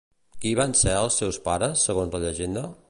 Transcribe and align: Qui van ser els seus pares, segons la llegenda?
Qui 0.45 0.53
van 0.59 0.73
ser 0.79 0.95
els 1.03 1.19
seus 1.23 1.39
pares, 1.49 1.87
segons 1.91 2.17
la 2.19 2.25
llegenda? 2.27 2.69